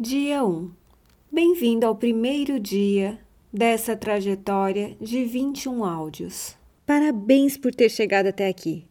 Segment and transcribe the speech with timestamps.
[0.00, 0.70] Dia 1.
[1.28, 3.18] Bem-vindo ao primeiro dia
[3.52, 6.56] dessa trajetória de 21 áudios.
[6.86, 8.86] Parabéns por ter chegado até aqui.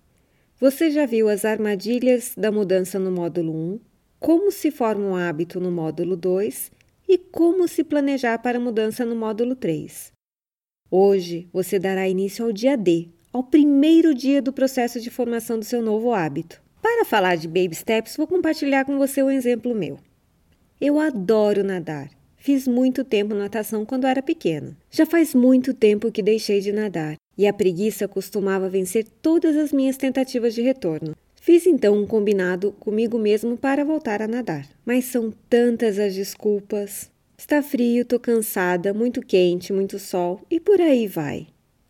[0.60, 3.80] Você já viu as armadilhas da mudança no módulo 1,
[4.20, 6.74] como se forma um hábito no módulo 2
[7.08, 10.12] e como se planejar para a mudança no módulo 3.
[10.92, 15.64] Hoje você dará início ao dia D, ao primeiro dia do processo de formação do
[15.64, 16.62] seu novo hábito.
[16.82, 19.98] Para falar de baby steps, vou compartilhar com você um exemplo meu.
[20.80, 22.12] Eu adoro nadar.
[22.38, 24.78] Fiz muito tempo natação quando era pequena.
[24.92, 29.72] Já faz muito tempo que deixei de nadar e a preguiça costumava vencer todas as
[29.72, 31.16] minhas tentativas de retorno.
[31.42, 34.68] Fiz então um combinado comigo mesmo para voltar a nadar.
[34.86, 37.10] Mas são tantas as desculpas.
[37.36, 41.48] Está frio, tô cansada, muito quente, muito sol e por aí vai.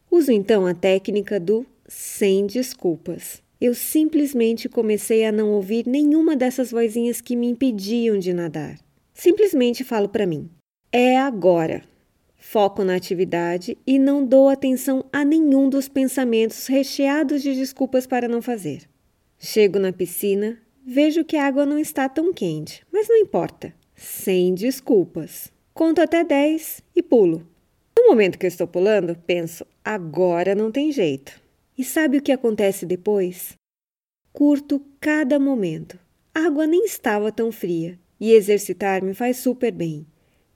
[0.09, 3.41] Uso então a técnica do sem desculpas.
[3.59, 8.77] Eu simplesmente comecei a não ouvir nenhuma dessas vozinhas que me impediam de nadar.
[9.13, 10.49] Simplesmente falo para mim:
[10.91, 11.83] é agora.
[12.37, 18.27] Foco na atividade e não dou atenção a nenhum dos pensamentos recheados de desculpas para
[18.27, 18.83] não fazer.
[19.39, 23.73] Chego na piscina, vejo que a água não está tão quente, mas não importa.
[23.95, 25.51] Sem desculpas.
[25.73, 27.45] Conto até 10 e pulo.
[27.97, 31.41] No momento que eu estou pulando, penso: agora não tem jeito.
[31.77, 33.53] E sabe o que acontece depois?
[34.33, 35.99] Curto cada momento.
[36.33, 40.05] A água nem estava tão fria e exercitar-me faz super bem.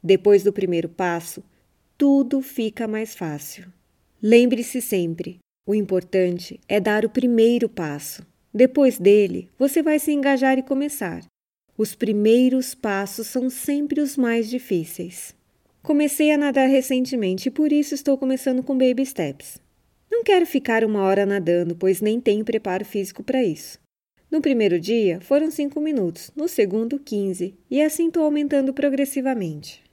[0.03, 1.43] Depois do primeiro passo,
[1.97, 3.71] tudo fica mais fácil.
[4.21, 8.25] Lembre-se sempre: o importante é dar o primeiro passo.
[8.51, 11.23] Depois dele, você vai se engajar e começar.
[11.77, 15.35] Os primeiros passos são sempre os mais difíceis.
[15.83, 19.59] Comecei a nadar recentemente e por isso estou começando com baby steps.
[20.21, 23.79] Não quero ficar uma hora nadando, pois nem tenho preparo físico para isso.
[24.29, 29.83] No primeiro dia foram 5 minutos, no segundo, 15, e assim estou aumentando progressivamente.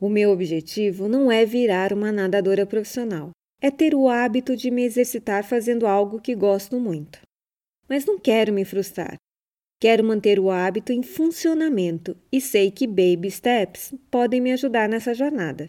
[0.00, 4.84] O meu objetivo não é virar uma nadadora profissional, é ter o hábito de me
[4.84, 7.20] exercitar fazendo algo que gosto muito.
[7.86, 9.16] Mas não quero me frustrar.
[9.78, 15.12] Quero manter o hábito em funcionamento e sei que baby steps podem me ajudar nessa
[15.12, 15.68] jornada.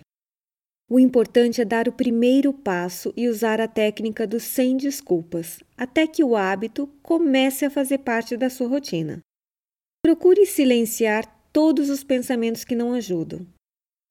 [0.87, 6.05] O importante é dar o primeiro passo e usar a técnica dos sem desculpas, até
[6.05, 9.19] que o hábito comece a fazer parte da sua rotina.
[10.03, 13.47] Procure silenciar todos os pensamentos que não ajudam.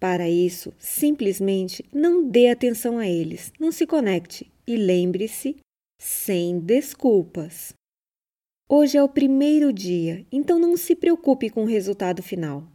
[0.00, 5.56] Para isso, simplesmente não dê atenção a eles, não se conecte e lembre-se:
[6.00, 7.72] sem desculpas.
[8.68, 12.66] Hoje é o primeiro dia, então não se preocupe com o resultado final.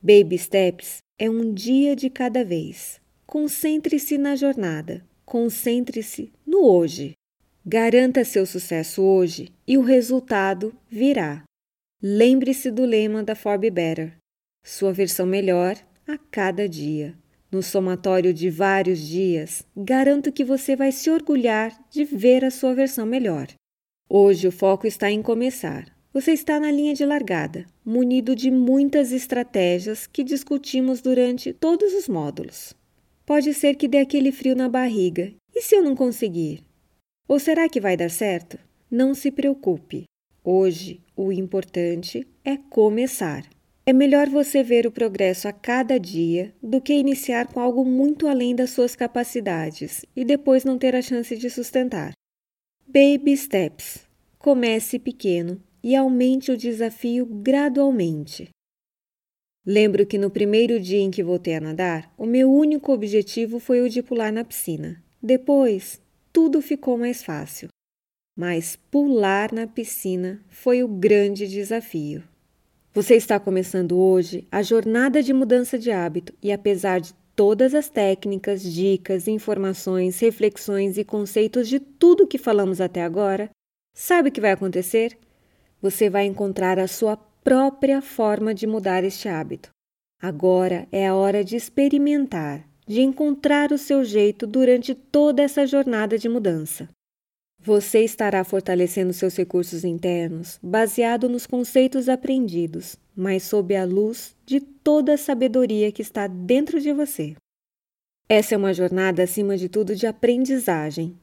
[0.00, 3.01] Baby Steps é um dia de cada vez.
[3.32, 7.12] Concentre-se na jornada, concentre-se no hoje.
[7.64, 11.42] Garanta seu sucesso hoje e o resultado virá.
[12.02, 14.18] Lembre-se do lema da Forbe Better:
[14.62, 17.14] sua versão melhor a cada dia.
[17.50, 22.74] No somatório de vários dias, garanto que você vai se orgulhar de ver a sua
[22.74, 23.46] versão melhor.
[24.10, 25.86] Hoje o foco está em começar.
[26.12, 32.06] Você está na linha de largada, munido de muitas estratégias que discutimos durante todos os
[32.06, 32.74] módulos.
[33.24, 35.32] Pode ser que dê aquele frio na barriga.
[35.54, 36.64] E se eu não conseguir?
[37.28, 38.58] Ou será que vai dar certo?
[38.90, 40.04] Não se preocupe.
[40.44, 43.48] Hoje, o importante é começar.
[43.86, 48.28] É melhor você ver o progresso a cada dia do que iniciar com algo muito
[48.28, 52.12] além das suas capacidades e depois não ter a chance de sustentar.
[52.86, 54.06] Baby Steps.
[54.38, 58.50] Comece pequeno e aumente o desafio gradualmente.
[59.64, 63.80] Lembro que no primeiro dia em que voltei a nadar, o meu único objetivo foi
[63.80, 65.00] o de pular na piscina.
[65.22, 66.00] Depois,
[66.32, 67.68] tudo ficou mais fácil.
[68.36, 72.24] Mas pular na piscina foi o grande desafio.
[72.92, 77.88] Você está começando hoje a jornada de mudança de hábito e, apesar de todas as
[77.88, 83.48] técnicas, dicas, informações, reflexões e conceitos de tudo que falamos até agora,
[83.94, 85.16] sabe o que vai acontecer?
[85.80, 89.70] Você vai encontrar a sua própria forma de mudar este hábito.
[90.20, 96.16] Agora é a hora de experimentar, de encontrar o seu jeito durante toda essa jornada
[96.16, 96.88] de mudança.
[97.64, 104.60] Você estará fortalecendo seus recursos internos baseado nos conceitos aprendidos, mas sob a luz de
[104.60, 107.36] toda a sabedoria que está dentro de você.
[108.28, 111.16] Essa é uma jornada, acima de tudo, de aprendizagem,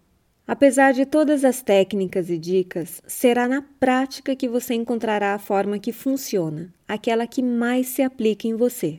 [0.51, 5.77] Apesar de todas as técnicas e dicas, será na prática que você encontrará a forma
[5.77, 8.97] que funciona, aquela que mais se aplica em você.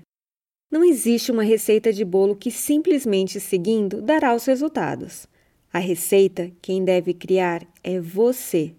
[0.70, 5.26] Não existe uma receita de bolo que simplesmente seguindo dará os resultados.
[5.73, 8.73] A receita quem deve criar é você.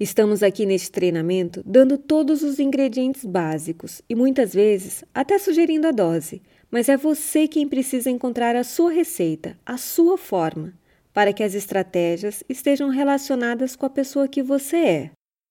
[0.00, 5.92] Estamos aqui neste treinamento dando todos os ingredientes básicos e muitas vezes até sugerindo a
[5.92, 10.74] dose, mas é você quem precisa encontrar a sua receita, a sua forma,
[11.18, 15.10] para que as estratégias estejam relacionadas com a pessoa que você é.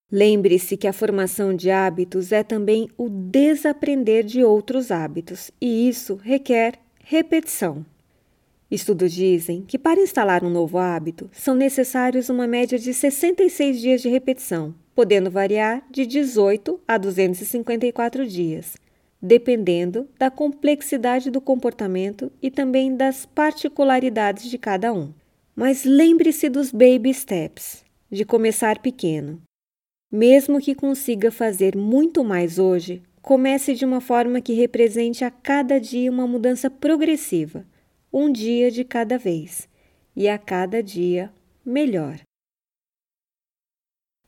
[0.09, 6.21] Lembre-se que a formação de hábitos é também o desaprender de outros hábitos, e isso
[6.23, 7.85] requer repetição.
[8.71, 14.01] Estudos dizem que para instalar um novo hábito são necessários uma média de 66 dias
[14.01, 18.77] de repetição, podendo variar de 18 a 254 dias,
[19.21, 25.11] dependendo da complexidade do comportamento e também das particularidades de cada um.
[25.57, 29.41] Mas lembre-se dos baby steps, de começar pequeno.
[30.11, 35.79] Mesmo que consiga fazer muito mais hoje, comece de uma forma que represente a cada
[35.79, 37.65] dia uma mudança progressiva
[38.11, 39.67] um dia de cada vez,
[40.15, 41.31] e a cada dia
[41.65, 42.26] melhor.